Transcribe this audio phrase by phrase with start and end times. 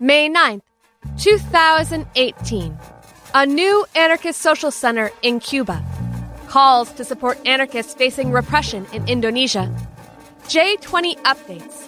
[0.00, 0.62] May 9th,
[1.18, 2.78] 2018.
[3.32, 5.84] A new anarchist social center in Cuba.
[6.48, 9.72] Calls to support anarchists facing repression in Indonesia.
[10.48, 11.86] J20 updates.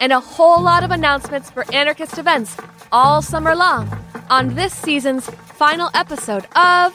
[0.00, 2.56] And a whole lot of announcements for anarchist events
[2.92, 3.90] all summer long
[4.30, 6.94] on this season's final episode of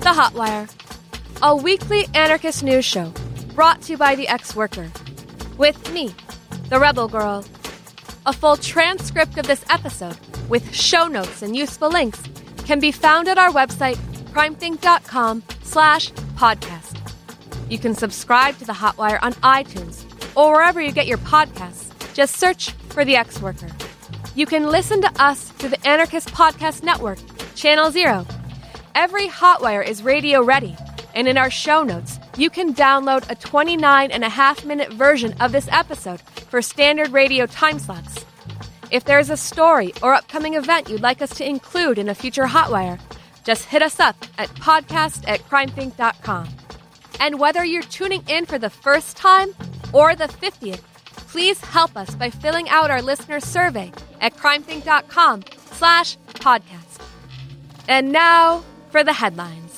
[0.00, 0.72] The Hotwire,
[1.42, 3.12] a weekly anarchist news show
[3.54, 4.90] brought to you by the ex worker.
[5.58, 6.14] With me,
[6.70, 7.44] the Rebel Girl.
[8.26, 10.16] A full transcript of this episode
[10.48, 12.22] with show notes and useful links
[12.66, 13.96] can be found at our website,
[14.32, 16.98] crimethinc.com slash podcast.
[17.70, 20.04] You can subscribe to The Hotwire on iTunes
[20.36, 21.90] or wherever you get your podcasts.
[22.14, 23.68] Just search for The X Worker.
[24.34, 27.18] You can listen to us through the Anarchist Podcast Network,
[27.54, 28.26] Channel Zero.
[28.94, 30.76] Every Hotwire is radio ready,
[31.14, 35.34] and in our show notes, you can download a 29 and a half minute version
[35.40, 38.24] of this episode for standard radio time slots.
[38.90, 42.44] If there's a story or upcoming event you'd like us to include in a future
[42.44, 42.98] Hotwire,
[43.44, 46.48] just hit us up at podcast at crimethinc.com.
[47.20, 49.54] And whether you're tuning in for the first time
[49.92, 56.16] or the 50th, please help us by filling out our listener survey at crimethinc.com slash
[56.28, 57.02] podcast.
[57.88, 59.69] And now for the headlines.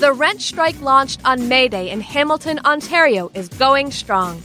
[0.00, 4.42] The rent strike launched on May Day in Hamilton, Ontario is going strong.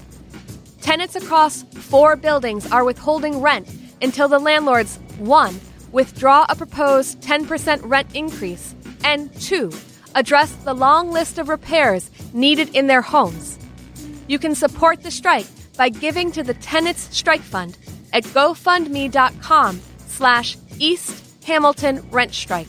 [0.82, 5.58] Tenants across four buildings are withholding rent until the landlords, one,
[5.94, 9.72] withdraw a proposed 10% rent increase, and two,
[10.14, 13.58] address the long list of repairs needed in their homes.
[14.28, 17.78] You can support the strike by giving to the Tenants Strike Fund
[18.12, 22.68] at gofundme.com slash East Hamilton Rent Strike.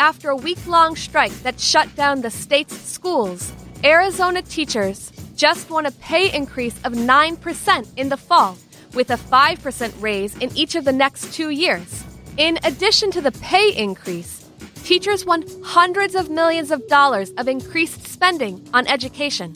[0.00, 3.52] After a week-long strike that shut down the state's schools,
[3.84, 8.56] Arizona teachers just won a pay increase of 9% in the fall,
[8.94, 12.02] with a 5% raise in each of the next two years.
[12.38, 14.48] In addition to the pay increase,
[14.84, 19.54] teachers won hundreds of millions of dollars of increased spending on education.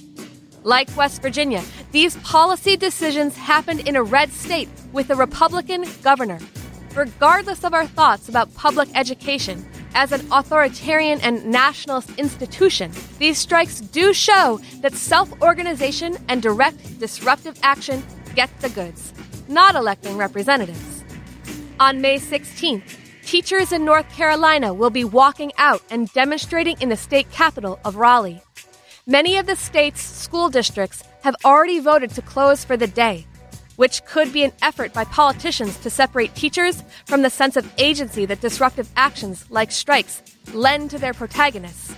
[0.62, 6.38] Like West Virginia, these policy decisions happened in a red state with a Republican governor.
[6.94, 13.80] Regardless of our thoughts about public education, as an authoritarian and nationalist institution, these strikes
[13.80, 18.04] do show that self organization and direct disruptive action
[18.34, 19.12] get the goods,
[19.48, 21.04] not electing representatives.
[21.80, 26.96] On May 16th, teachers in North Carolina will be walking out and demonstrating in the
[26.96, 28.42] state capital of Raleigh.
[29.06, 33.26] Many of the state's school districts have already voted to close for the day,
[33.76, 38.26] which could be an effort by politicians to separate teachers from the sense of agency
[38.26, 41.94] that disruptive actions like strikes lend to their protagonists.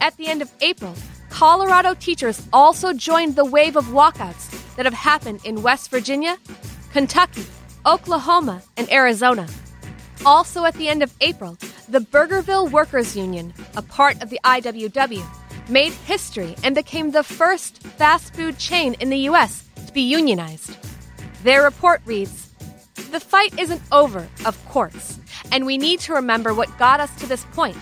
[0.00, 0.94] At the end of April,
[1.30, 6.36] Colorado teachers also joined the wave of walkouts that have happened in West Virginia,
[6.92, 7.44] Kentucky,
[7.86, 9.48] Oklahoma, and Arizona.
[10.24, 11.56] Also at the end of April,
[11.88, 15.24] the Burgerville Workers Union, a part of the IWW,
[15.68, 19.68] made history and became the first fast food chain in the U.S.
[19.86, 20.76] to be unionized.
[21.44, 22.48] Their report reads
[23.10, 25.20] The fight isn't over, of course,
[25.52, 27.76] and we need to remember what got us to this point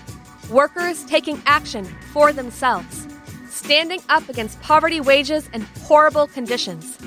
[0.51, 3.07] workers taking action for themselves,
[3.49, 6.99] standing up against poverty wages and horrible conditions.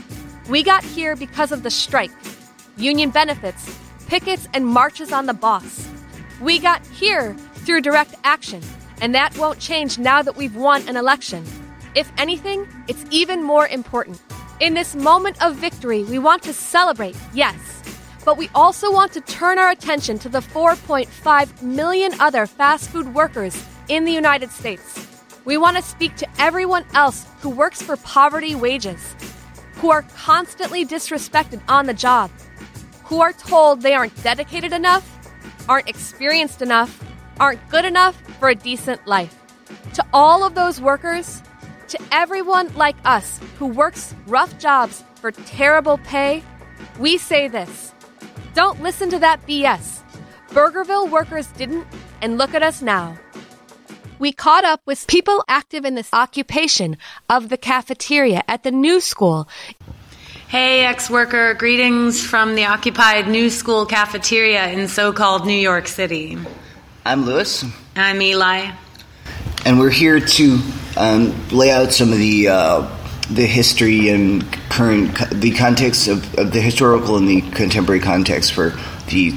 [0.50, 2.12] We got here because of the strike,
[2.78, 3.78] union benefits,
[4.08, 5.90] pickets, and marches on the boss.
[6.40, 7.34] We got here
[7.66, 8.62] through direct action,
[9.02, 11.44] and that won't change now that we've won an election.
[11.96, 14.22] If anything, it's even more important.
[14.62, 17.84] In this moment of victory, we want to celebrate, yes,
[18.24, 23.14] but we also want to turn our attention to the 4.5 million other fast food
[23.14, 25.08] workers in the United States.
[25.44, 29.14] We want to speak to everyone else who works for poverty wages,
[29.74, 32.32] who are constantly disrespected on the job,
[33.04, 35.06] who are told they aren't dedicated enough,
[35.68, 37.04] aren't experienced enough,
[37.42, 39.38] aren't good enough for a decent life.
[39.96, 41.42] To all of those workers,
[41.96, 46.44] to everyone like us who works rough jobs for terrible pay,
[47.00, 47.94] we say this
[48.54, 50.02] Don't listen to that BS.
[50.50, 51.86] Burgerville workers didn't,
[52.22, 53.18] and look at us now.
[54.20, 56.98] We caught up with people active in this occupation
[57.30, 59.50] of the cafeteria at the new school.
[60.48, 65.88] Hey, ex worker, greetings from the occupied New School cafeteria in so called New York
[65.88, 66.38] City.
[67.04, 67.66] I'm Lewis.
[67.96, 68.72] I'm Eli.
[69.66, 70.60] And we're here to
[70.96, 72.98] um, lay out some of the uh,
[73.32, 78.76] the history and current the context of, of, the historical and the contemporary context for
[79.10, 79.32] the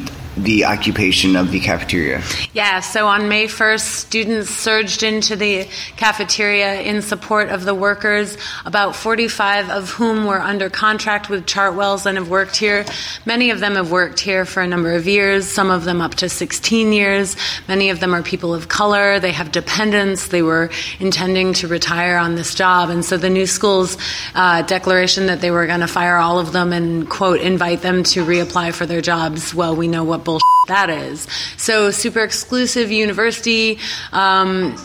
[0.45, 2.23] the occupation of the cafeteria?
[2.53, 8.37] Yeah, so on May 1st, students surged into the cafeteria in support of the workers,
[8.65, 12.85] about 45 of whom were under contract with Chartwells and have worked here.
[13.27, 16.15] Many of them have worked here for a number of years, some of them up
[16.17, 17.37] to 16 years.
[17.67, 20.71] Many of them are people of color, they have dependents, they were
[21.01, 22.91] intending to retire on this job.
[22.91, 23.97] And so the new school's
[24.35, 28.03] uh, declaration that they were going to fire all of them and, quote, invite them
[28.05, 30.25] to reapply for their jobs, well, we know what
[30.69, 31.27] that is.
[31.57, 33.79] So, super exclusive university.
[34.13, 34.77] Um,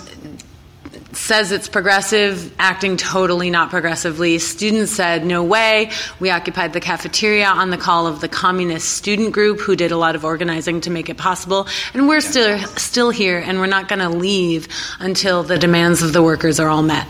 [1.16, 4.40] says it's progressive, acting totally not progressively.
[4.40, 5.92] Students said, no way.
[6.20, 9.98] We occupied the cafeteria on the call of the communist student group who did a
[9.98, 11.68] lot of organizing to make it possible.
[11.94, 14.68] And we're still, still here and we're not going to leave
[15.00, 17.08] until the demands of the workers are all met.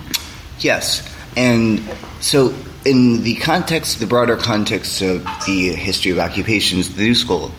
[0.59, 1.07] Yes.
[1.35, 1.81] And
[2.19, 2.53] so
[2.85, 7.51] in the context, the broader context of the history of occupations, the New School,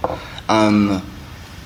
[0.49, 1.03] um,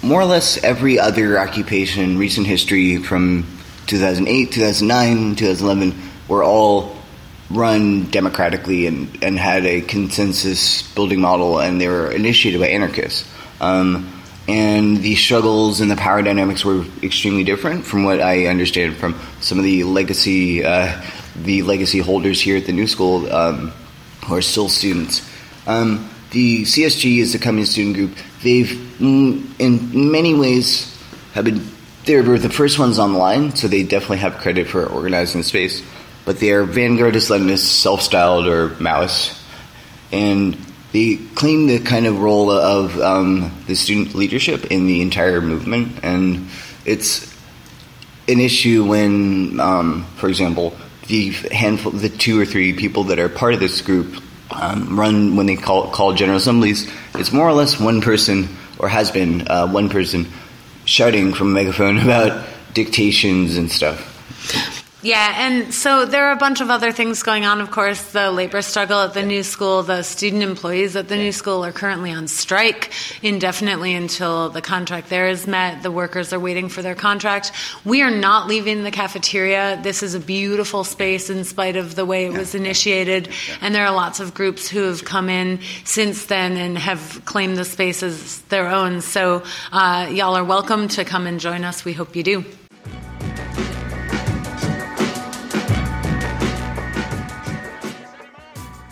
[0.03, 3.47] more or less every other occupation in recent history from
[3.87, 6.97] 2008, 2009, 2011 were all
[7.51, 13.29] run democratically and, and had a consensus building model, and they were initiated by anarchists.
[13.61, 14.13] Um,
[14.47, 19.19] and the struggles and the power dynamics were extremely different from what I understand from
[19.41, 21.03] some of the legacy uh,
[21.37, 23.73] the legacy holders here at the New School um,
[24.27, 25.29] who are still students.
[25.67, 28.17] Um, the CSG is the Communist Student Group.
[28.43, 28.67] They've,
[28.99, 30.95] mm, in many ways,
[31.33, 31.67] have been
[32.09, 35.43] they were the first ones on the line, so they definitely have credit for organizing
[35.43, 35.83] the space.
[36.25, 39.39] But they are vanguardist Leninists, self-styled or Maoists,
[40.11, 40.55] and
[40.93, 46.03] they claim the kind of role of um, the student leadership in the entire movement.
[46.03, 46.49] And
[46.87, 47.31] it's
[48.27, 50.75] an issue when, um, for example,
[51.09, 55.37] the handful, the two or three people that are part of this group um, run
[55.37, 56.91] when they call call general assemblies.
[57.15, 58.49] It's more or less one person,
[58.79, 60.27] or has been uh, one person,
[60.85, 64.15] shouting from a megaphone about dictations and stuff.
[65.01, 67.61] Yeah, and so there are a bunch of other things going on.
[67.61, 71.31] Of course, the labor struggle at the new school, the student employees at the new
[71.31, 72.91] school are currently on strike
[73.23, 75.85] indefinitely until the contract there is met.
[75.85, 77.53] The workers are waiting for their contract.
[77.85, 79.79] We are not leaving the cafeteria.
[79.81, 83.29] This is a beautiful space in spite of the way it was initiated.
[83.61, 87.57] And there are lots of groups who have come in since then and have claimed
[87.57, 89.01] the space as their own.
[89.03, 91.85] So, uh, y'all are welcome to come and join us.
[91.85, 92.45] We hope you do.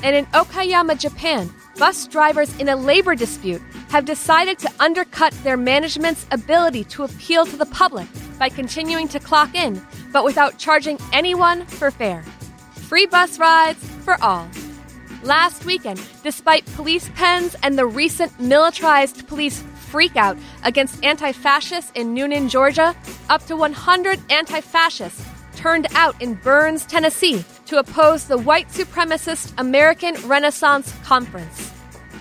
[0.06, 5.56] And in Okayama, Japan, bus drivers in a labor dispute have decided to undercut their
[5.56, 8.06] management's ability to appeal to the public
[8.38, 12.22] by continuing to clock in, but without charging anyone for fare.
[12.86, 14.48] Free bus rides for all.
[15.24, 22.14] Last weekend, despite police pens and the recent militarized police freakout against anti fascists in
[22.14, 22.94] Noonan, Georgia,
[23.28, 25.26] up to 100 anti fascists
[25.56, 31.72] turned out in Burns, Tennessee to oppose the white supremacist American Renaissance Conference.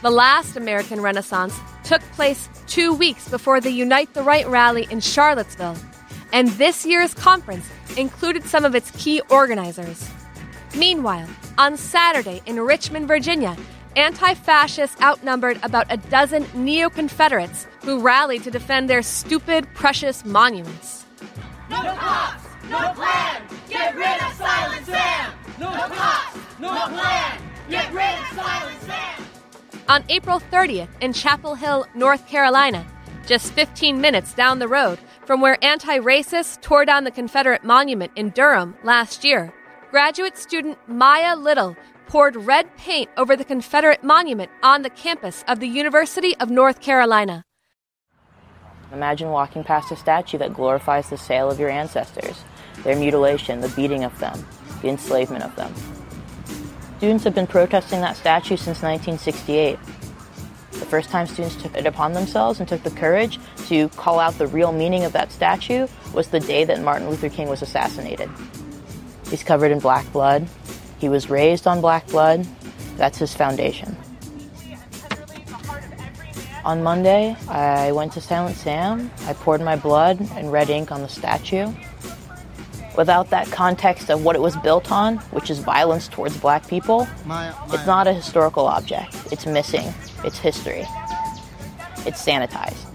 [0.01, 5.00] The last American Renaissance took place two weeks before the Unite the Right rally in
[5.00, 5.77] Charlottesville,
[6.33, 10.09] and this year's conference included some of its key organizers.
[10.75, 13.56] Meanwhile, on Saturday in Richmond, Virginia,
[13.95, 20.25] anti fascists outnumbered about a dozen neo Confederates who rallied to defend their stupid, precious
[20.25, 21.06] monuments.
[21.69, 22.44] No cops!
[22.69, 23.41] No plan.
[23.69, 25.33] Get rid of Silent Sam.
[25.59, 27.41] No cops, no plan.
[27.69, 29.25] Get rid of Silent Sam.
[29.88, 32.85] On April 30th in Chapel Hill, North Carolina,
[33.25, 38.11] just 15 minutes down the road from where anti racists tore down the Confederate monument
[38.16, 39.54] in Durham last year,
[39.92, 41.75] graduate student Maya Little
[42.07, 46.81] poured red paint over the Confederate monument on the campus of the University of North
[46.81, 47.44] Carolina.
[48.92, 52.44] Imagine walking past a statue that glorifies the sale of your ancestors
[52.83, 54.45] their mutilation, the beating of them,
[54.81, 55.73] the enslavement of them.
[56.97, 59.77] Students have been protesting that statue since 1968.
[60.71, 64.37] The first time students took it upon themselves and took the courage to call out
[64.37, 68.29] the real meaning of that statue was the day that Martin Luther King was assassinated.
[69.29, 70.47] He's covered in black blood.
[70.99, 72.47] He was raised on black blood.
[72.97, 73.97] That's his foundation.
[76.63, 79.11] On Monday, I went to Silent Sam.
[79.27, 81.71] I poured my blood and red ink on the statue
[82.97, 87.07] without that context of what it was built on, which is violence towards black people,
[87.25, 87.75] my, my.
[87.75, 89.16] it's not a historical object.
[89.31, 89.94] It's missing.
[90.23, 90.85] It's history.
[92.06, 92.92] It's sanitized.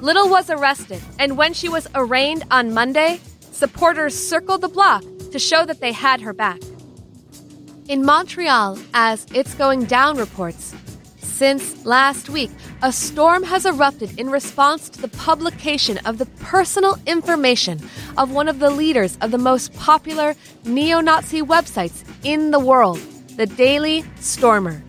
[0.00, 5.02] Little was arrested, and when she was arraigned on Monday, supporters circled the block
[5.32, 6.60] to show that they had her back.
[7.88, 10.74] In Montreal, as It's Going Down reports,
[11.38, 12.50] Since last week,
[12.82, 17.78] a storm has erupted in response to the publication of the personal information
[18.16, 22.98] of one of the leaders of the most popular neo Nazi websites in the world,
[23.36, 24.82] the Daily Stormer.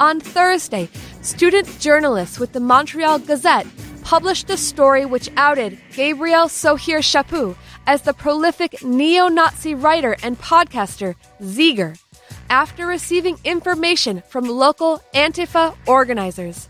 [0.00, 0.88] On Thursday,
[1.20, 3.66] student journalists with the Montreal Gazette
[4.02, 10.40] published a story which outed Gabriel Sohier Chaput as the prolific neo Nazi writer and
[10.40, 11.98] podcaster Zeiger
[12.50, 16.68] after receiving information from local Antifa organizers.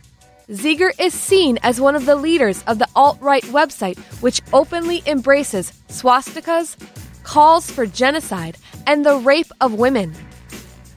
[0.51, 5.03] Zeiger is seen as one of the leaders of the alt right website, which openly
[5.07, 6.77] embraces swastikas,
[7.23, 10.15] calls for genocide, and the rape of women.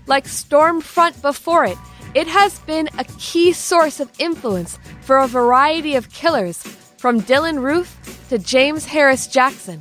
[0.05, 1.77] Like Stormfront before it,
[2.13, 6.61] it has been a key source of influence for a variety of killers,
[6.97, 9.79] from Dylan Roof to James Harris Jackson.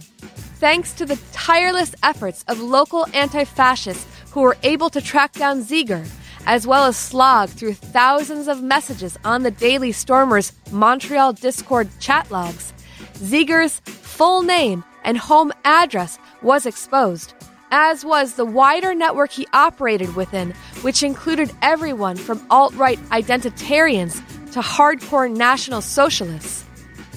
[0.59, 5.63] Thanks to the tireless efforts of local anti fascists who were able to track down
[5.63, 6.07] Zeiger,
[6.45, 12.31] as well as slog through thousands of messages on the Daily Stormer's Montreal Discord chat
[12.31, 12.75] logs,
[13.15, 17.33] Zeiger's full name and home address was exposed,
[17.71, 20.53] as was the wider network he operated within,
[20.83, 24.17] which included everyone from alt right identitarians
[24.53, 26.63] to hardcore national socialists.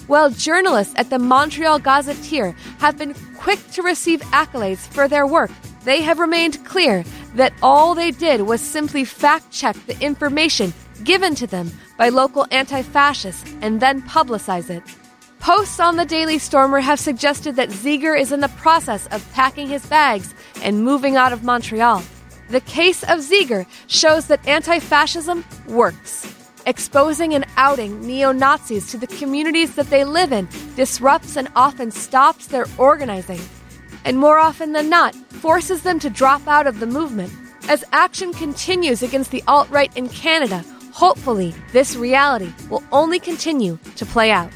[0.07, 5.51] While journalists at the Montreal Gazetteer have been quick to receive accolades for their work,
[5.83, 7.03] they have remained clear
[7.35, 12.45] that all they did was simply fact check the information given to them by local
[12.51, 14.83] anti fascists and then publicize it.
[15.39, 19.67] Posts on the Daily Stormer have suggested that Zeiger is in the process of packing
[19.67, 22.03] his bags and moving out of Montreal.
[22.49, 26.35] The case of Zeiger shows that anti fascism works.
[26.65, 31.89] Exposing and outing neo Nazis to the communities that they live in disrupts and often
[31.89, 33.39] stops their organizing
[34.05, 37.31] and more often than not, forces them to drop out of the movement.
[37.67, 43.77] As action continues against the alt right in Canada, hopefully this reality will only continue
[43.95, 44.51] to play out.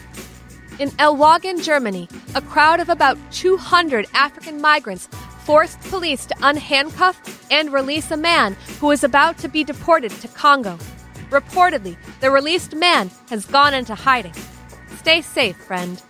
[0.80, 5.08] In Ellwangen, Germany, a crowd of about 200 African migrants
[5.46, 7.16] forced police to unhandcuff
[7.52, 10.78] and release a man who was about to be deported to Congo.
[11.30, 14.34] Reportedly, the released man has gone into hiding.
[14.98, 16.02] Stay safe, friend.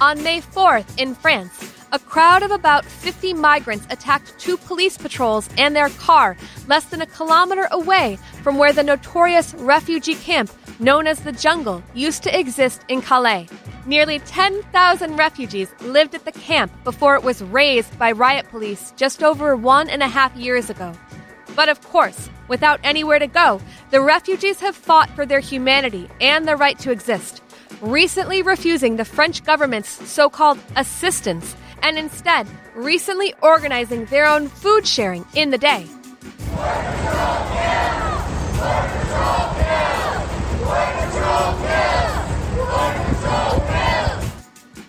[0.00, 5.48] On May 4th in France, a crowd of about 50 migrants attacked two police patrols
[5.58, 11.06] and their car less than a kilometer away from where the notorious refugee camp known
[11.06, 13.46] as the Jungle used to exist in Calais.
[13.84, 19.22] Nearly 10,000 refugees lived at the camp before it was razed by riot police just
[19.22, 20.94] over one and a half years ago.
[21.54, 26.48] But of course, without anywhere to go, the refugees have fought for their humanity and
[26.48, 27.42] the right to exist,
[27.82, 34.86] recently refusing the French government's so called assistance and instead recently organizing their own food
[34.86, 35.86] sharing in the day.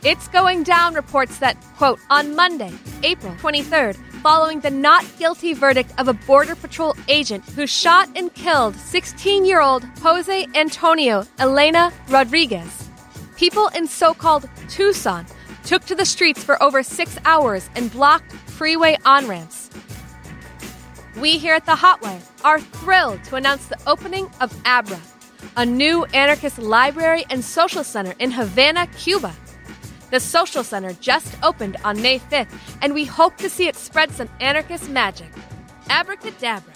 [0.06, 2.74] It's going down reports that, quote, on Monday,
[3.04, 8.34] April 23rd, following the not guilty verdict of a Border Patrol agent who shot and
[8.34, 12.90] killed 16 year old Jose Antonio Elena Rodriguez.
[13.38, 15.26] People in so called Tucson
[15.65, 19.70] took to the streets for over six hours and blocked freeway on ramps.
[21.20, 25.00] We here at the Hotwire are thrilled to announce the opening of Abra,
[25.55, 29.34] a new anarchist library and social center in Havana, Cuba.
[30.10, 34.12] The social center just opened on May 5th, and we hope to see it spread
[34.12, 35.29] some anarchist magic.
[35.89, 36.74] Abracadabra.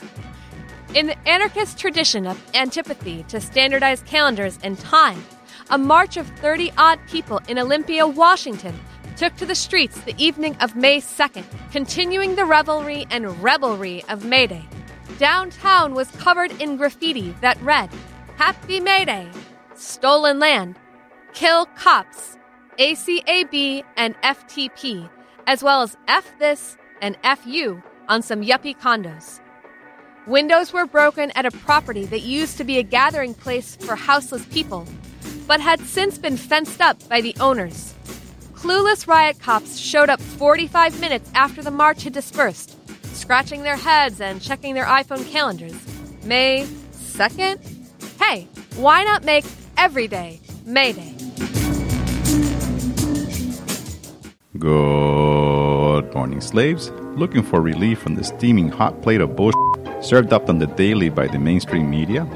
[0.94, 5.24] In the anarchist tradition of antipathy to standardized calendars and time,
[5.70, 8.80] a march of 30 odd people in Olympia, Washington,
[9.16, 14.24] took to the streets the evening of May 2nd, continuing the revelry and rebelry of
[14.24, 14.66] May Day.
[15.18, 17.90] Downtown was covered in graffiti that read,
[18.38, 19.28] Happy May Day,
[19.76, 20.78] Stolen Land,
[21.34, 22.38] Kill Cops,
[22.78, 25.10] ACAB and FTP,
[25.48, 29.40] as well as F this and FU on some yuppie condos.
[30.28, 34.46] Windows were broken at a property that used to be a gathering place for houseless
[34.48, 34.86] people
[35.48, 37.94] but had since been fenced up by the owners.
[38.54, 42.76] Clueless riot cops showed up 45 minutes after the march had dispersed,
[43.16, 45.76] scratching their heads and checking their iPhone calendars.
[46.24, 47.58] May 2nd?
[48.20, 49.46] Hey, why not make
[49.78, 51.16] every day May Day?
[54.60, 56.92] Good morning, slaves.
[57.16, 61.10] Looking for relief from the steaming hot plate of bullshit served up on the daily
[61.10, 62.28] by the mainstream media?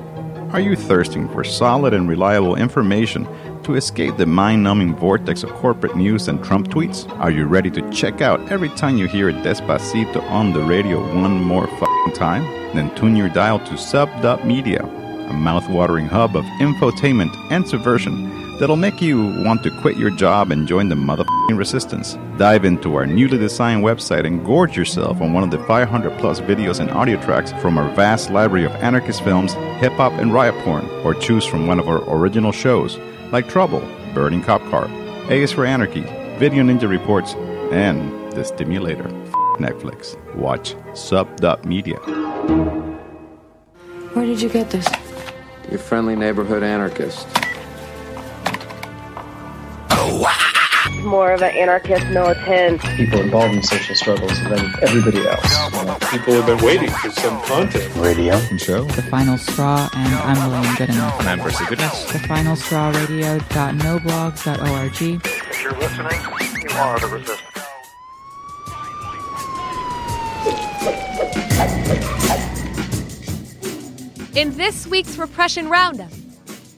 [0.54, 3.26] Are you thirsting for solid and reliable information
[3.64, 7.10] to escape the mind numbing vortex of corporate news and Trump tweets?
[7.22, 11.42] Are you ready to check out every time you hear Despacito on the radio one
[11.42, 11.68] more
[12.14, 12.44] time?
[12.76, 14.10] Then tune your dial to Sub
[14.44, 14.84] Media.
[14.84, 20.52] a mouth-watering hub of infotainment and subversion that'll make you want to quit your job
[20.52, 22.16] and join the motherfucking resistance.
[22.38, 26.40] Dive into our newly designed website and gorge yourself on one of the 500 plus
[26.42, 30.54] videos and audio tracks from our vast library of anarchist films, hip hop, and riot
[30.64, 33.00] porn, or choose from one of our original shows
[33.32, 33.82] like Trouble,
[34.14, 34.86] Burning Cop Car,
[35.32, 36.02] A is for Anarchy,
[36.38, 37.34] Video Ninja Reports,
[37.72, 39.08] and The Stimulator.
[39.08, 40.16] F- Netflix.
[40.36, 41.98] Watch sub.media.
[44.14, 44.88] Where did you get this?
[45.72, 47.28] Your friendly neighborhood anarchist.
[51.04, 52.82] More of an anarchist militant.
[52.96, 55.70] People involved in social struggles than everybody else.
[56.12, 57.94] People have been waiting for some content.
[57.96, 58.84] Radio and show.
[58.84, 61.20] The Final Straw and I'm William Goodenough.
[61.20, 62.12] And I'm Percy Goodness.
[62.12, 65.02] The Final Straw Radio.noblogs.org.
[65.02, 66.22] If you're listening,
[66.62, 67.48] you are the resistance.
[74.36, 76.10] In this week's Repression Roundup,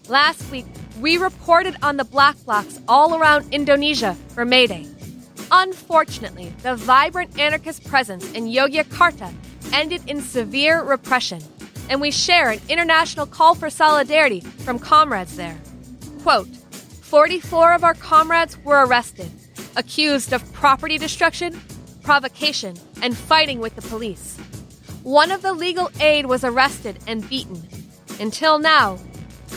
[0.10, 0.66] last week
[1.04, 4.88] we reported on the black blocs all around Indonesia for May Day.
[5.52, 9.34] Unfortunately, the vibrant anarchist presence in Yogyakarta
[9.74, 11.42] ended in severe repression,
[11.90, 15.60] and we share an international call for solidarity from comrades there.
[16.22, 19.30] Quote 44 of our comrades were arrested,
[19.76, 21.60] accused of property destruction,
[22.02, 24.38] provocation, and fighting with the police.
[25.04, 27.62] One of the legal aid was arrested and beaten.
[28.22, 29.00] Until now,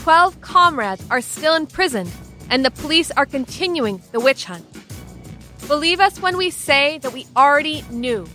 [0.03, 2.11] 12 comrades are still imprisoned,
[2.51, 4.65] and the police are continuing the witch hunt.
[5.67, 8.27] Believe us when we say that we already knew,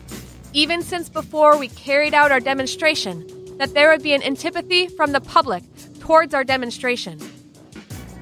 [0.53, 3.25] even since before we carried out our demonstration,
[3.57, 5.63] that there would be an antipathy from the public
[5.99, 7.19] towards our demonstration.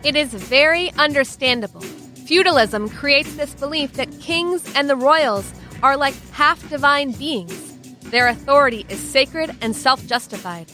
[0.04, 1.82] It is very understandable.
[1.82, 7.70] Feudalism creates this belief that kings and the royals are like half divine beings
[8.10, 10.72] their authority is sacred and self justified.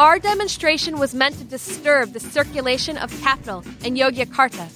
[0.00, 4.70] Our demonstration was meant to disturb the circulation of capital in Yogyakarta.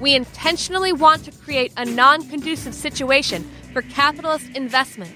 [0.00, 5.14] We intentionally want to create a non conducive situation for capitalist investment,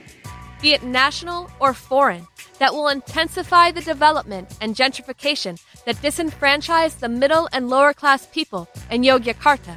[0.62, 2.28] be it national or foreign,
[2.60, 8.68] that will intensify the development and gentrification that disenfranchise the middle and lower class people
[8.88, 9.76] in Yogyakarta.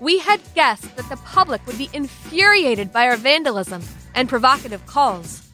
[0.00, 3.82] We had guessed that the public would be infuriated by our vandalism
[4.14, 5.51] and provocative calls.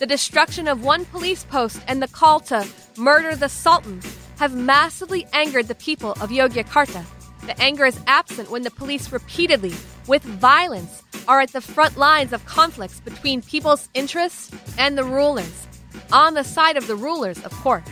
[0.00, 4.00] The destruction of one police post and the call to murder the Sultan
[4.38, 7.04] have massively angered the people of Yogyakarta.
[7.46, 9.72] The anger is absent when the police repeatedly,
[10.08, 15.66] with violence, are at the front lines of conflicts between people's interests and the rulers.
[16.12, 17.84] On the side of the rulers, of course.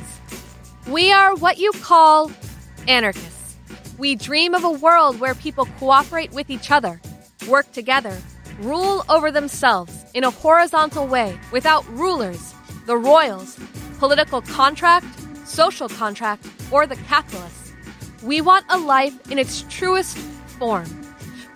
[0.88, 2.32] We are what you call
[2.88, 3.56] anarchists.
[3.96, 7.00] We dream of a world where people cooperate with each other,
[7.48, 8.18] work together,
[8.60, 12.54] rule over themselves in a horizontal way without rulers,
[12.86, 13.58] the royals,
[13.98, 15.06] political contract,
[15.44, 17.72] social contract, or the capitalists.
[18.22, 20.16] We want a life in its truest
[20.58, 20.86] form,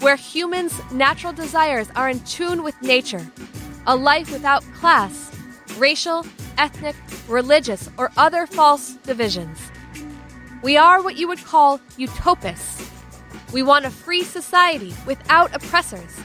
[0.00, 3.26] where humans' natural desires are in tune with nature,
[3.86, 5.30] a life without class,
[5.78, 6.26] racial,
[6.58, 6.96] ethnic,
[7.28, 9.58] religious, or other false divisions.
[10.62, 12.90] We are what you would call utopists.
[13.52, 16.18] We want a free society without oppressors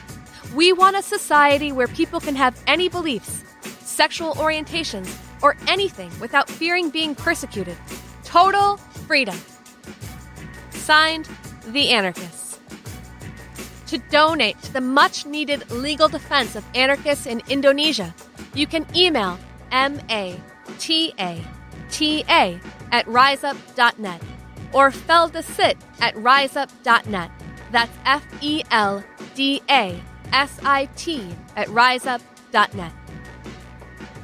[0.54, 3.42] we want a society where people can have any beliefs,
[3.80, 5.08] sexual orientations,
[5.42, 7.76] or anything without fearing being persecuted.
[8.24, 9.38] Total freedom.
[10.70, 11.28] Signed,
[11.68, 12.58] The Anarchists.
[13.88, 18.14] To donate to the much needed legal defense of anarchists in Indonesia,
[18.54, 19.38] you can email
[19.70, 21.44] MATATA
[22.92, 24.22] at riseup.net
[24.72, 27.30] or feldasit at riseup.net.
[27.70, 32.92] That's F E L D A S-I-T at riseup.net.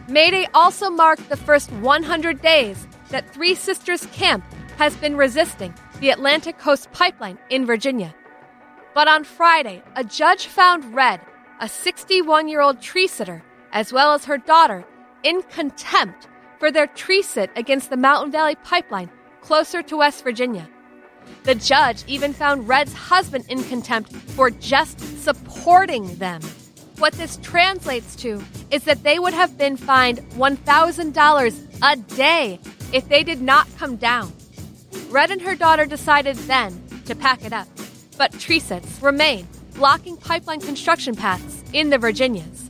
[0.09, 4.45] May Day also marked the first 100 days that Three Sisters Camp
[4.77, 8.15] has been resisting the Atlantic Coast Pipeline in Virginia.
[8.95, 11.21] But on Friday, a judge found Red,
[11.61, 13.43] a 61 year old tree sitter,
[13.73, 14.85] as well as her daughter,
[15.23, 20.69] in contempt for their tree sit against the Mountain Valley Pipeline closer to West Virginia.
[21.45, 26.43] The judge even found Red's husband in contempt for just supporting them.
[26.99, 32.59] What this translates to is that they would have been fined $1,000 a day
[32.93, 34.33] if they did not come down.
[35.09, 37.69] Red and her daughter decided then to pack it up,
[38.17, 42.68] but tree sits remain, blocking pipeline construction paths in the Virginias.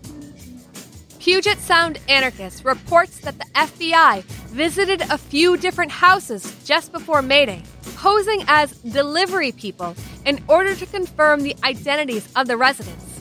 [1.29, 7.45] Puget Sound Anarchist reports that the FBI visited a few different houses just before May
[7.45, 7.62] Day
[7.97, 13.21] posing as delivery people in order to confirm the identities of the residents.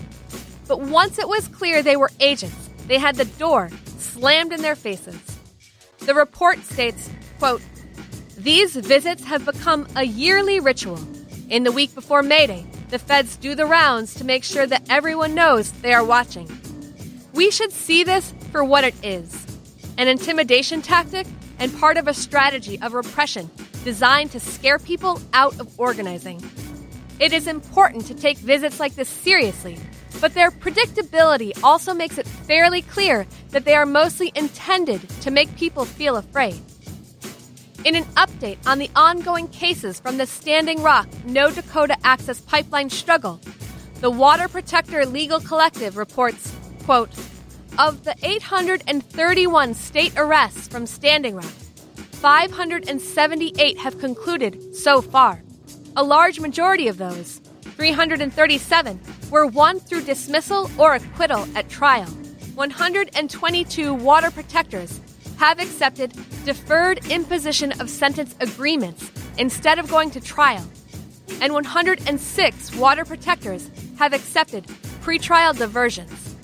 [0.69, 4.77] But once it was clear they were agents, they had the door slammed in their
[4.77, 5.19] faces.
[5.99, 7.61] The report states Quote,
[8.37, 11.05] These visits have become a yearly ritual.
[11.49, 14.83] In the week before May Day, the feds do the rounds to make sure that
[14.89, 16.47] everyone knows they are watching.
[17.37, 19.45] We should see this for what it is
[19.99, 21.27] an intimidation tactic
[21.59, 23.51] and part of a strategy of repression
[23.83, 26.41] designed to scare people out of organizing.
[27.19, 29.77] It is important to take visits like this seriously,
[30.19, 35.55] but their predictability also makes it fairly clear that they are mostly intended to make
[35.57, 36.59] people feel afraid.
[37.85, 42.89] In an update on the ongoing cases from the Standing Rock No Dakota Access Pipeline
[42.89, 43.39] struggle,
[44.01, 46.51] the Water Protector Legal Collective reports,
[46.87, 47.11] quote,
[47.77, 55.43] of the 831 state arrests from Standing Rock, 578 have concluded so far.
[55.97, 57.41] A large majority of those,
[57.75, 62.07] 337, were won through dismissal or acquittal at trial.
[62.55, 65.01] 122 water protectors
[65.39, 66.13] have accepted
[66.45, 70.65] deferred imposition of sentence agreements instead of going to trial.
[71.41, 74.67] And 106 water protectors have accepted
[75.01, 76.36] pretrial diversions.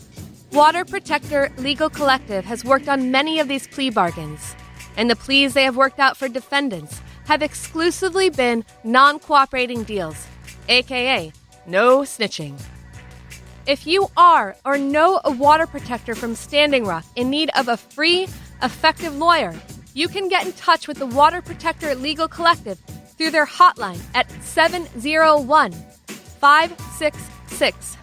[0.53, 4.55] Water Protector Legal Collective has worked on many of these plea bargains,
[4.95, 10.27] and the pleas they have worked out for defendants have exclusively been non cooperating deals,
[10.69, 11.33] aka
[11.65, 12.61] no snitching.
[13.65, 17.75] If you are or know a water protector from Standing Rock in need of a
[17.75, 18.27] free,
[18.61, 19.55] effective lawyer,
[19.95, 22.77] you can get in touch with the Water Protector Legal Collective
[23.17, 27.97] through their hotline at 701 566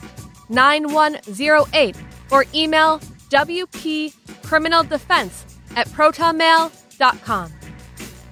[0.49, 1.97] 9108
[2.31, 7.53] or email wpcriminaldefense at protonmail.com.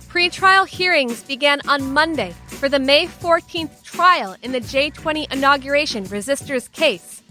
[0.08, 6.70] Pretrial hearings began on Monday for the May 14th trial in the J20 inauguration resistors
[6.72, 7.22] case.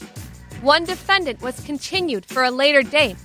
[0.61, 3.17] One defendant was continued for a later date,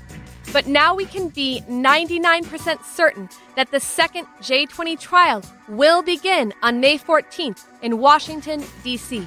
[0.53, 6.81] but now we can be 99% certain that the second J20 trial will begin on
[6.81, 9.27] May 14th in Washington, D.C.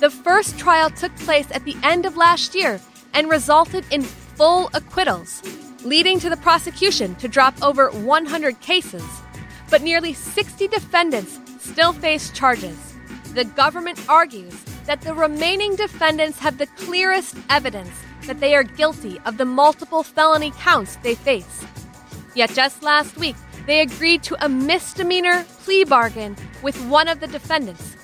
[0.00, 2.80] The first trial took place at the end of last year
[3.16, 5.42] and resulted in full acquittals,
[5.84, 9.02] leading to the prosecution to drop over 100 cases.
[9.70, 12.94] But nearly 60 defendants still face charges.
[13.32, 17.90] The government argues that the remaining defendants have the clearest evidence
[18.26, 21.64] that they are guilty of the multiple felony counts they face.
[22.34, 27.26] Yet just last week, they agreed to a misdemeanor plea bargain with one of the
[27.28, 27.96] defendants.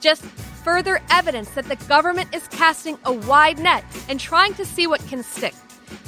[0.00, 0.24] Just
[0.64, 5.00] further evidence that the government is casting a wide net and trying to see what
[5.06, 5.54] can stick,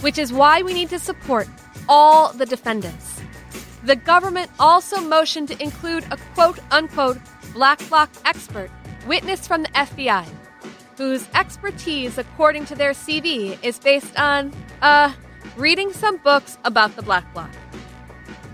[0.01, 1.49] which is why we need to support
[1.89, 3.21] all the defendants.
[3.85, 7.19] The government also motioned to include a quote unquote
[7.55, 8.71] black bloc expert,
[9.07, 10.27] witness from the FBI,
[10.97, 15.13] whose expertise, according to their CV, is based on, uh,
[15.57, 17.51] reading some books about the black bloc.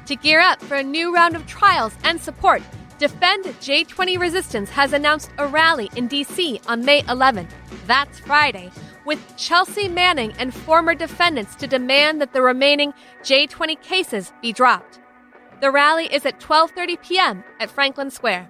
[0.06, 2.62] To gear up for a new round of trials and support,
[2.98, 7.50] Defend J20 Resistance has announced a rally in DC on May 11th.
[7.86, 8.70] That's Friday,
[9.04, 14.98] with Chelsea Manning and former defendants to demand that the remaining J20 cases be dropped.
[15.60, 17.44] The rally is at 12:30 p.m.
[17.60, 18.48] at Franklin Square.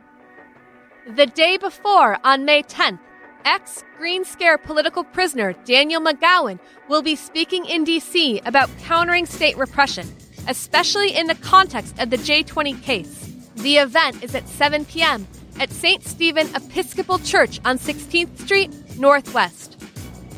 [1.09, 3.01] The day before, on May 10th,
[3.45, 9.57] ex Green Scare political prisoner Daniel McGowan will be speaking in DC about countering state
[9.57, 10.07] repression,
[10.47, 13.26] especially in the context of the J20 case.
[13.57, 15.27] The event is at 7 p.m.
[15.59, 16.05] at St.
[16.05, 19.83] Stephen Episcopal Church on 16th Street, Northwest.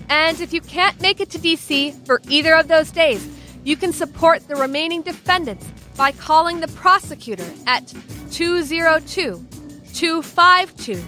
[0.09, 3.29] And if you can't make it to DC for either of those days,
[3.65, 7.93] you can support the remaining defendants by calling the prosecutor at
[8.31, 9.45] 202
[9.93, 11.05] 252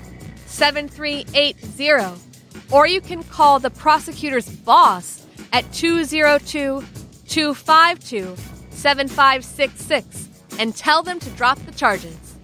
[0.47, 2.21] 7380,
[2.73, 6.85] or you can call the prosecutor's boss at 202
[7.29, 8.37] 252
[8.71, 10.30] 7566
[10.61, 12.37] and tell them to drop the charges.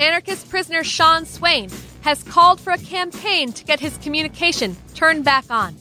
[0.00, 1.70] Anarchist prisoner Sean Swain
[2.02, 5.76] has called for a campaign to get his communication turned back on.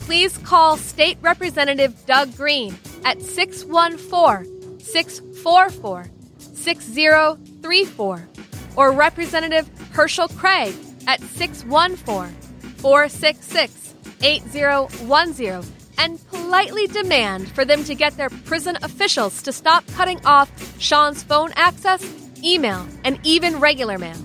[0.00, 2.74] Please call State Representative Doug Green
[3.04, 6.06] at 614 644
[6.38, 8.28] 6034
[8.74, 10.74] or Representative Hearcel Craig
[11.06, 12.34] at 614
[12.78, 20.24] 466 8010 and politely demand for them to get their prison officials to stop cutting
[20.24, 22.02] off Sean's phone access,
[22.42, 24.16] email, and even regular mail.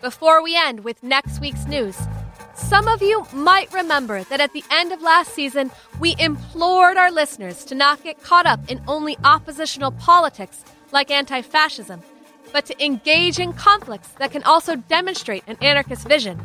[0.00, 1.96] Before we end with next week's news,
[2.54, 7.10] some of you might remember that at the end of last season, we implored our
[7.10, 12.02] listeners to not get caught up in only oppositional politics like anti fascism,
[12.52, 16.40] but to engage in conflicts that can also demonstrate an anarchist vision.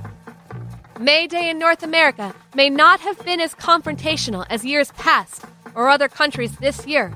[1.00, 5.90] May Day in North America may not have been as confrontational as years past or
[5.90, 7.14] other countries this year.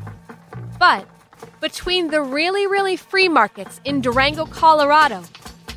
[0.78, 1.08] But
[1.62, 5.24] between the really, really free markets in Durango, Colorado,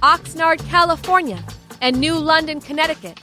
[0.02, 1.42] Oxnard, California,
[1.80, 3.18] and New London, Connecticut,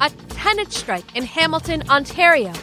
[0.00, 2.54] a tenant strike in Hamilton, Ontario,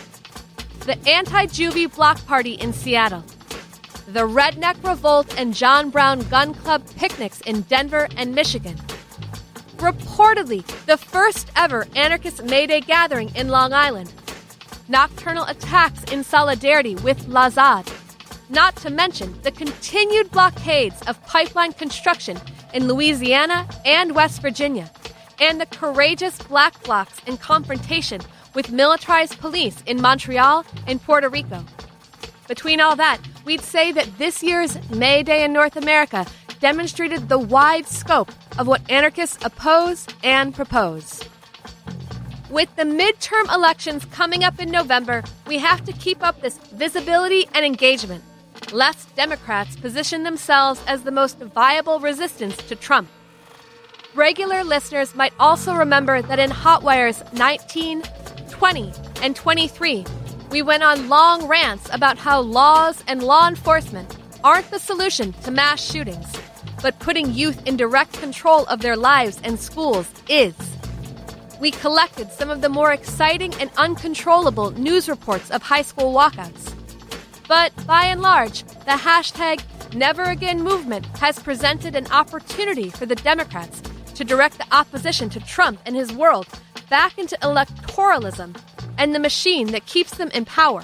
[0.85, 3.23] the anti juvie block party in Seattle,
[4.07, 8.75] the Redneck Revolt and John Brown Gun Club picnics in Denver and Michigan.
[9.84, 14.13] Reportedly, the first ever anarchist May Day gathering in Long Island.
[14.88, 17.91] Nocturnal attacks in solidarity with La ZAD.
[18.48, 22.39] Not to mention the continued blockades of pipeline construction
[22.74, 24.89] in Louisiana and West Virginia,
[25.41, 28.22] and the courageous black blocs in confrontation
[28.54, 31.62] with militarized police in Montreal and Puerto Rico.
[32.48, 36.26] Between all that, we'd say that this year's May Day in North America
[36.63, 41.21] demonstrated the wide scope of what anarchists oppose and propose.
[42.49, 47.49] With the midterm elections coming up in November, we have to keep up this visibility
[47.54, 48.23] and engagement,
[48.71, 53.10] lest Democrats position themselves as the most viable resistance to Trump.
[54.15, 58.04] Regular listeners might also remember that in Hotwires 19,
[58.49, 60.06] 20, and 23,
[60.49, 65.52] we went on long rants about how laws and law enforcement aren't the solution to
[65.52, 66.28] mass shootings,
[66.84, 70.54] but putting youth in direct control of their lives and schools is.
[71.62, 76.74] We collected some of the more exciting and uncontrollable news reports of high school walkouts.
[77.48, 79.63] But by and large, the hashtag
[79.96, 83.82] Never Again movement has presented an opportunity for the Democrats
[84.15, 86.48] to direct the opposition to Trump and his world
[86.89, 88.58] back into electoralism
[88.98, 90.84] and the machine that keeps them in power.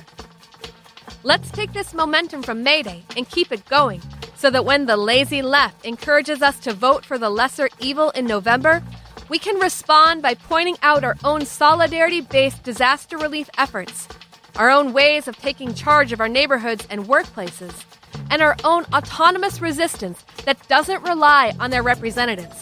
[1.23, 4.01] Let's take this momentum from May Day and keep it going
[4.35, 8.25] so that when the lazy left encourages us to vote for the lesser evil in
[8.25, 8.81] November,
[9.27, 14.07] we can respond by pointing out our own solidarity based disaster relief efforts,
[14.55, 17.83] our own ways of taking charge of our neighborhoods and workplaces,
[18.31, 22.57] and our own autonomous resistance that doesn't rely on their representatives.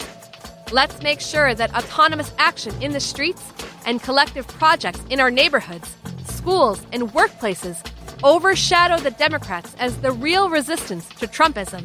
[0.72, 3.52] Let's make sure that autonomous action in the streets
[3.86, 7.88] and collective projects in our neighborhoods, schools, and workplaces
[8.22, 11.84] overshadow the Democrats as the real resistance to Trumpism.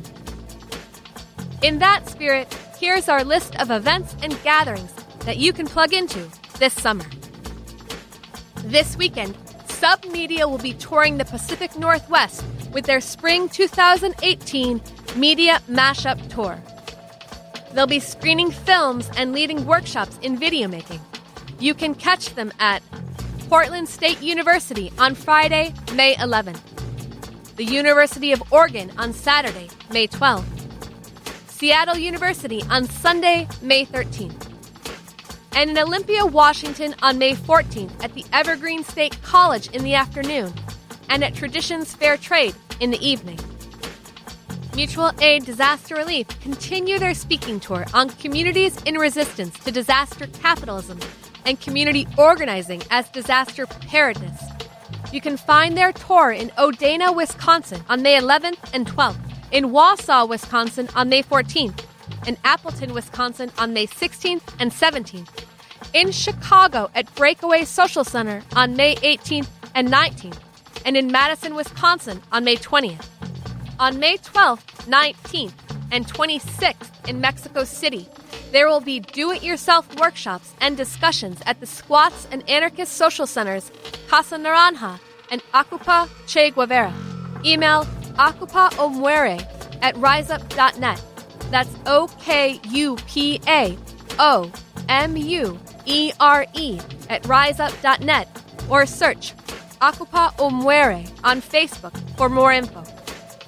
[1.61, 6.29] In that spirit, here's our list of events and gatherings that you can plug into
[6.59, 7.05] this summer.
[8.65, 14.81] This weekend, Sub Media will be touring the Pacific Northwest with their Spring 2018
[15.15, 16.61] Media Mashup Tour.
[17.73, 20.99] They'll be screening films and leading workshops in video making.
[21.59, 22.83] You can catch them at
[23.53, 26.59] Portland State University on Friday, May 11th,
[27.55, 30.43] the University of Oregon on Saturday, May 12th,
[31.49, 34.47] Seattle University on Sunday, May 13th,
[35.55, 40.51] and in Olympia, Washington on May 14th at the Evergreen State College in the afternoon,
[41.09, 43.37] and at Traditions Fair Trade in the evening.
[44.73, 50.97] Mutual Aid Disaster Relief continue their speaking tour on communities in resistance to disaster capitalism
[51.45, 54.43] and community organizing as disaster preparedness.
[55.11, 59.17] You can find their tour in Odena, Wisconsin on May 11th and 12th,
[59.51, 61.85] in Wausau, Wisconsin on May 14th,
[62.27, 65.43] in Appleton, Wisconsin on May 16th and 17th,
[65.93, 70.39] in Chicago at Breakaway Social Center on May 18th and 19th,
[70.85, 73.05] and in Madison, Wisconsin on May 20th.
[73.79, 75.53] On May 12th, 19th,
[75.91, 78.07] and 26th in Mexico City,
[78.53, 83.25] there will be do it yourself workshops and discussions at the Squats and Anarchist Social
[83.25, 83.71] Centers
[84.07, 84.99] Casa Naranja
[85.31, 86.93] and Ocupa Che Guevara.
[87.43, 87.83] Email
[88.15, 89.41] okupaomuere
[89.81, 91.01] at riseup.net.
[91.49, 93.75] That's O K U P A
[94.19, 94.51] O
[94.87, 98.27] M U E R E at riseup.net
[98.69, 99.33] or search
[99.81, 102.83] Okupa o Muere on Facebook for more info.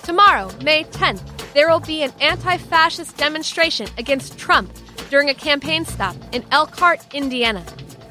[0.02, 4.72] Tomorrow, May 10th, there will be an anti fascist demonstration against Trump
[5.15, 7.63] during a campaign stop in Elkhart, Indiana.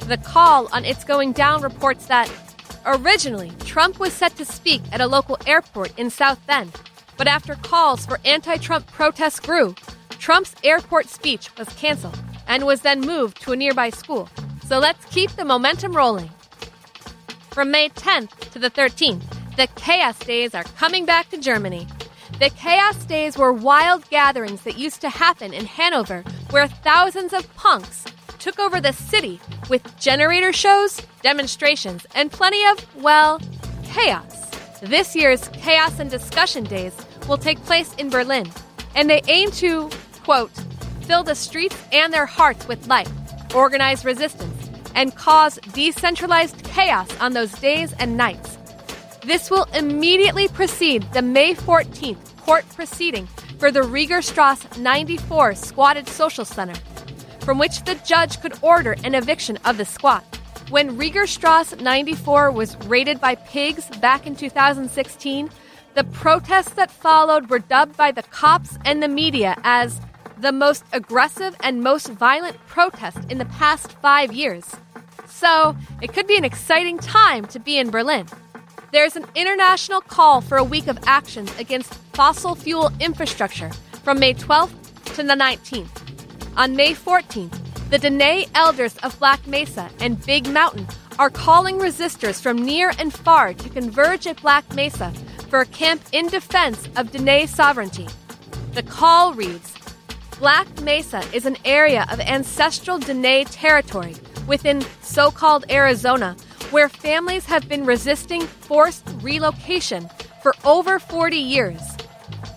[0.09, 2.33] The call on It's Going Down reports that
[2.87, 6.73] originally Trump was set to speak at a local airport in South Bend,
[7.19, 9.75] but after calls for anti Trump protests grew,
[10.19, 14.27] Trump's airport speech was canceled and was then moved to a nearby school.
[14.67, 16.31] So let's keep the momentum rolling.
[17.51, 21.87] From May 10th to the 13th, the Chaos Days are coming back to Germany.
[22.38, 27.53] The Chaos Days were wild gatherings that used to happen in Hanover, where thousands of
[27.57, 28.05] punks
[28.38, 33.40] took over the city with generator shows, demonstrations, and plenty of, well,
[33.83, 34.51] chaos.
[34.81, 36.95] This year's Chaos and Discussion Days
[37.29, 38.49] will take place in Berlin,
[38.95, 39.90] and they aim to,
[40.23, 40.53] quote,
[41.09, 43.11] fill the streets and their hearts with life,
[43.53, 48.59] organize resistance, and cause decentralized chaos on those days and nights.
[49.25, 53.27] This will immediately precede the May 14th court proceeding
[53.64, 56.74] for the Rigaer Strasse 94 squatted social center,
[57.40, 60.22] from which the judge could order an eviction of the squat.
[60.68, 65.48] When Rigaer Strasse 94 was raided by pigs back in 2016,
[65.94, 69.98] the protests that followed were dubbed by the cops and the media as
[70.37, 74.77] the most aggressive and most violent protest in the past five years.
[75.27, 78.27] So, it could be an exciting time to be in Berlin.
[78.95, 83.73] There's an international call for a week of actions against fossil fuel infrastructure
[84.05, 84.71] from May 12th
[85.17, 85.89] to the 19th.
[86.57, 90.87] On May 14th, the Dene elders of Black Mesa and Big Mountain
[91.19, 95.11] are calling resistors from near and far to converge at Black Mesa
[95.51, 98.07] for a camp in defense of Dene sovereignty.
[98.75, 99.75] The call reads
[100.39, 104.15] Black Mesa is an area of ancestral Dene territory
[104.47, 106.37] within so called Arizona
[106.70, 110.09] where families have been resisting forced relocation
[110.42, 111.81] for over 40 years.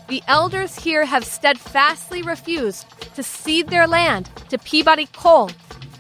[0.08, 5.52] The elders here have steadfastly refused to cede their land to Peabody Coal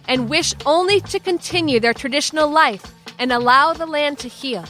[0.07, 2.83] and wish only to continue their traditional life
[3.19, 4.65] and allow the land to heal.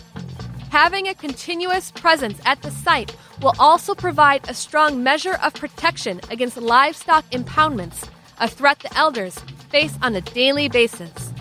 [0.69, 6.19] Having a continuous presence at the site will also provide a strong measure of protection
[6.29, 11.31] against livestock impoundments, a threat the elders face on a daily basis.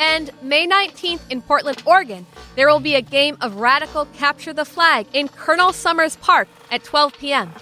[0.00, 2.24] And May 19th in Portland, Oregon,
[2.56, 6.82] there will be a game of Radical Capture the Flag in Colonel Summers Park at
[6.82, 7.52] 12 p.m.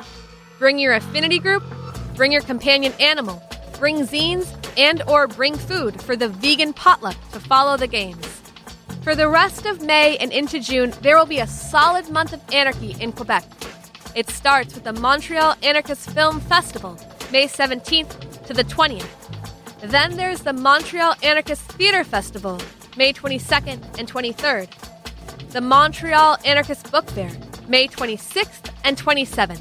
[0.61, 1.65] Bring your affinity group,
[2.15, 3.43] bring your companion animal,
[3.77, 4.47] bring zines,
[4.79, 8.25] and or bring food for the vegan potluck to follow the games.
[9.03, 12.41] For the rest of May and into June, there will be a solid month of
[12.53, 13.45] anarchy in Quebec.
[14.15, 16.97] It starts with the Montreal Anarchist Film Festival,
[17.33, 19.28] May 17th to the 20th.
[19.81, 22.61] Then there's the Montreal Anarchist Theatre Festival,
[22.97, 24.69] May 22nd and 23rd.
[25.51, 27.31] The Montreal Anarchist Book Fair,
[27.69, 29.61] May 26th and 27th.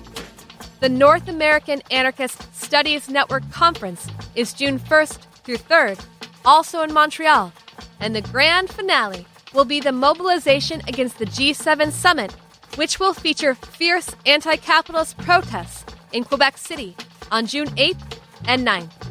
[0.80, 6.04] The North American Anarchist Studies Network Conference is June 1st through 3rd,
[6.46, 7.54] also in Montreal.
[8.00, 12.32] And the grand finale will be the mobilization against the G7 summit,
[12.76, 16.96] which will feature fierce anti capitalist protests in Quebec City
[17.32, 19.07] on June 8th and 9th.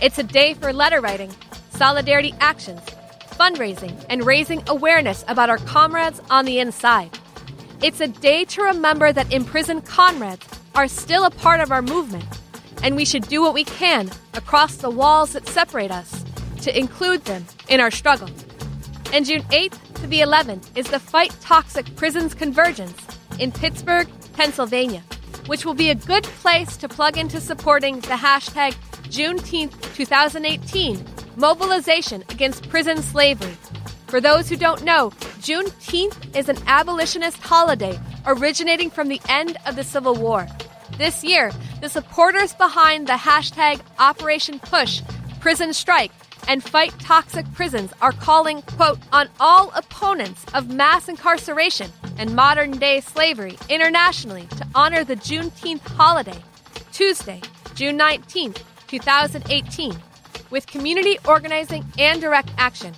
[0.02, 1.32] It's a day for letter writing,
[1.70, 2.80] solidarity actions,
[3.38, 7.18] fundraising, and raising awareness about our comrades on the inside.
[7.82, 12.26] It's a day to remember that imprisoned comrades are still a part of our movement,
[12.82, 16.22] and we should do what we can across the walls that separate us
[16.60, 18.28] to include them in our struggle.
[19.14, 23.00] And June 8th to the 11th is the Fight Toxic Prisons Convergence
[23.38, 25.04] in Pittsburgh, Pennsylvania,
[25.46, 31.04] which will be a good place to plug into supporting the hashtag Juneteenth 2018
[31.36, 33.56] mobilization against prison slavery.
[34.08, 35.10] For those who don't know,
[35.42, 37.96] Juneteenth is an abolitionist holiday
[38.26, 40.48] originating from the end of the Civil War.
[40.98, 45.02] This year, the supporters behind the hashtag Operation Push
[45.38, 46.10] Prison Strike
[46.50, 52.72] and Fight Toxic Prisons are calling, quote, on all opponents of mass incarceration and modern
[52.72, 56.42] day slavery internationally to honor the Juneteenth holiday,
[56.90, 57.40] Tuesday,
[57.76, 59.94] June 19th, 2018,
[60.50, 62.96] with community organizing and direct action.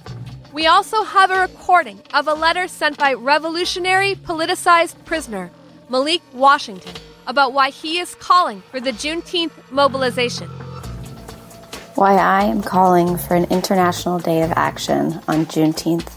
[0.54, 5.50] We also have a recording of a letter sent by revolutionary politicized prisoner
[5.90, 6.94] Malik Washington
[7.26, 10.48] about why he is calling for the Juneteenth mobilization.
[11.94, 16.10] Why I am calling for an International Day of Action on Juneteenth.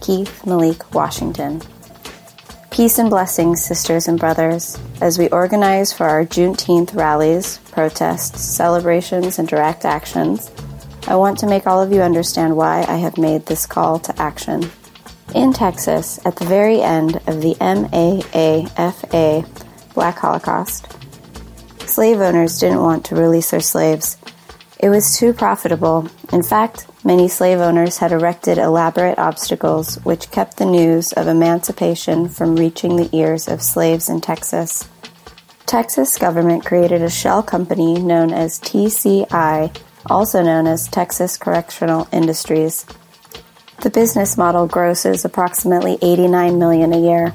[0.00, 1.62] Keith Malik, Washington.
[2.72, 9.38] Peace and blessings, sisters and brothers, as we organize for our Juneteenth rallies, protests, celebrations,
[9.38, 10.50] and direct actions.
[11.06, 14.20] I want to make all of you understand why I have made this call to
[14.20, 14.68] action.
[15.36, 19.46] In Texas, at the very end of the MAAFA
[19.94, 20.88] Black Holocaust,
[21.88, 24.16] slave owners didn't want to release their slaves
[24.78, 26.08] it was too profitable.
[26.32, 32.28] In fact, many slave owners had erected elaborate obstacles which kept the news of emancipation
[32.28, 34.88] from reaching the ears of slaves in Texas.
[35.64, 39.74] Texas government created a shell company known as TCI
[40.10, 42.86] also known as Texas Correctional Industries.
[43.82, 47.34] The business model grosses approximately 89 million a year.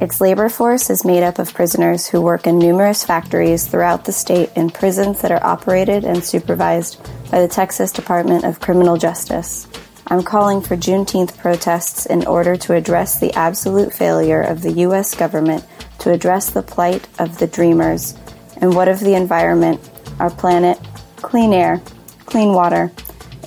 [0.00, 4.12] Its labor force is made up of prisoners who work in numerous factories throughout the
[4.12, 9.68] state in prisons that are operated and supervised by the Texas Department of Criminal Justice.
[10.08, 15.14] I'm calling for Juneteenth protests in order to address the absolute failure of the U.S.
[15.14, 15.64] government
[16.00, 18.14] to address the plight of the dreamers
[18.58, 19.80] and what of the environment,
[20.18, 20.78] our planet,
[21.16, 21.80] clean air,
[22.26, 22.92] clean water.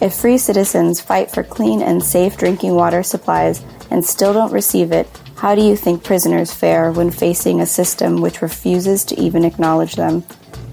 [0.02, 4.92] If free citizens fight for clean and safe drinking water supplies and still don't receive
[4.92, 5.08] it,
[5.38, 9.96] how do you think prisoners fare when facing a system which refuses to even acknowledge
[9.96, 10.24] them?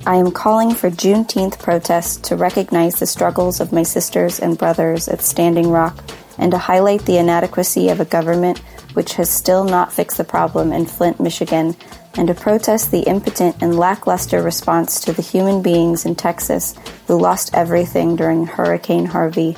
[0.06, 5.06] I am calling for Juneteenth protests to recognize the struggles of my sisters and brothers
[5.06, 6.02] at Standing Rock
[6.38, 8.58] and to highlight the inadequacy of a government
[8.94, 11.76] which has still not fixed the problem in Flint, Michigan,
[12.16, 16.74] and to protest the impotent and lackluster response to the human beings in Texas
[17.06, 19.56] who lost everything during Hurricane Harvey.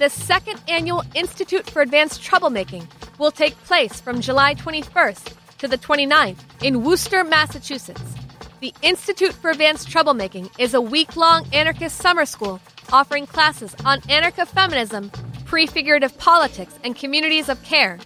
[0.00, 2.88] The second annual Institute for Advanced Troublemaking
[3.20, 5.34] will take place from July 21st
[5.64, 8.14] to the 29th in Worcester, Massachusetts.
[8.60, 12.60] The Institute for Advanced Troublemaking is a week long anarchist summer school
[12.92, 15.10] offering classes on anarcho feminism,
[15.46, 17.98] prefigurative politics and communities of care,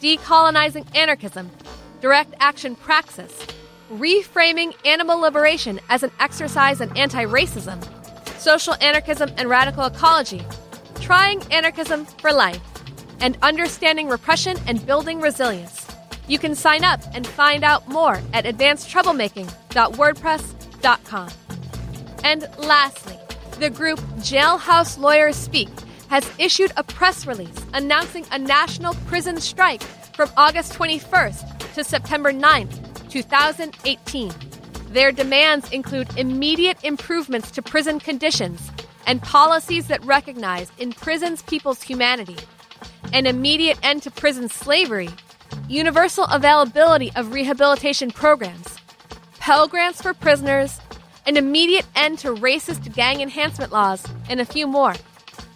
[0.00, 1.50] decolonizing anarchism,
[2.00, 3.44] direct action praxis,
[3.92, 7.82] reframing animal liberation as an exercise in anti racism,
[8.38, 10.44] social anarchism and radical ecology,
[11.00, 12.62] trying anarchism for life,
[13.20, 15.89] and understanding repression and building resilience.
[16.30, 21.30] You can sign up and find out more at advancedtroublemaking.wordpress.com.
[22.22, 23.18] And lastly,
[23.58, 25.68] the group Jailhouse Lawyers Speak
[26.08, 29.82] has issued a press release announcing a national prison strike
[30.14, 34.32] from August 21st to September 9th, 2018.
[34.90, 38.70] Their demands include immediate improvements to prison conditions
[39.04, 42.36] and policies that recognize in prisons people's humanity,
[43.12, 45.08] an immediate end to prison slavery,
[45.70, 48.76] universal availability of rehabilitation programs,
[49.38, 50.80] Pell Grants for prisoners,
[51.26, 54.94] an immediate end to racist gang enhancement laws, and a few more.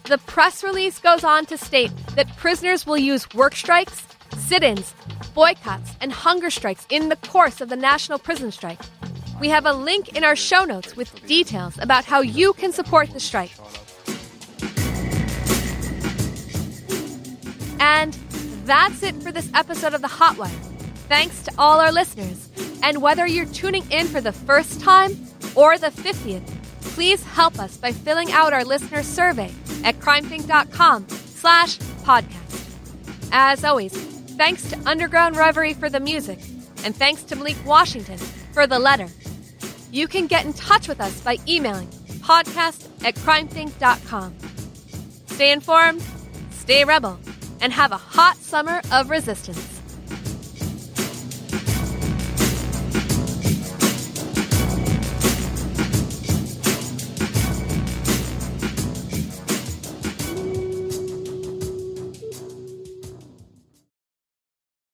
[0.04, 4.06] The press release goes on to state that prisoners will use work strikes,
[4.36, 4.94] sit ins,
[5.34, 8.80] boycotts, and hunger strikes in the course of the national prison strike.
[9.40, 13.10] We have a link in our show notes with details about how you can support
[13.10, 13.50] the strike.
[17.80, 18.16] And
[18.64, 20.48] that's it for this episode of The Hotwire.
[21.08, 22.48] Thanks to all our listeners.
[22.82, 25.12] And whether you're tuning in for the first time
[25.54, 26.46] or the 50th,
[26.80, 29.50] please help us by filling out our listener survey
[29.84, 32.40] at crimethinc.com slash podcast.
[33.32, 36.38] As always, thanks to Underground Reverie for the music,
[36.84, 38.18] and thanks to Malik Washington
[38.52, 39.08] for the letter.
[39.90, 41.88] You can get in touch with us by emailing
[42.20, 44.34] podcast at crimethinc.com.
[45.26, 46.02] Stay informed,
[46.50, 47.18] stay rebel,
[47.64, 49.73] and have a hot summer of resistance.